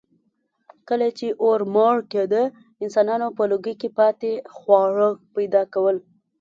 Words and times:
کله 0.87 1.07
چې 1.17 1.27
اور 1.43 1.59
مړ 1.73 1.95
کېده، 2.11 2.43
انسانانو 2.83 3.27
په 3.37 3.43
لوګي 3.51 3.73
کې 3.81 3.89
پاتې 3.99 4.31
خواړه 4.55 5.09
پیدا 5.35 5.63
کول. 5.73 5.97